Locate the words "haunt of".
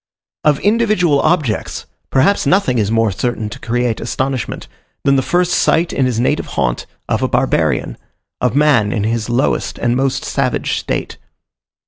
6.57-7.21